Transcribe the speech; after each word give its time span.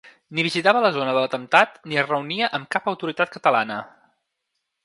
Ni 0.37 0.43
visitava 0.45 0.79
la 0.85 0.89
zona 0.95 1.13
de 1.15 1.17
l’atemptat 1.25 1.77
ni 1.91 2.01
es 2.05 2.09
reunia 2.13 2.49
amb 2.59 2.71
cap 2.77 2.91
autoritat 2.93 3.37
catalana. 3.37 3.81